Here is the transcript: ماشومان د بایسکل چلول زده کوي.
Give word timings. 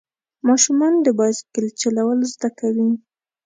ماشومان 0.47 0.93
د 1.05 1.07
بایسکل 1.19 1.65
چلول 1.81 2.19
زده 2.33 2.49
کوي. 2.59 2.89